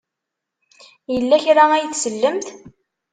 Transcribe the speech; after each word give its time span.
Yella 1.13 1.37
kra 1.43 1.63
ay 1.73 1.85
tsellemt? 1.89 2.47